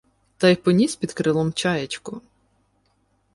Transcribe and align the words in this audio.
Та 0.37 0.47
й 0.49 0.55
поніс 0.55 0.95
під 0.95 1.13
крилом 1.13 1.53
чаєчку. 1.53 2.21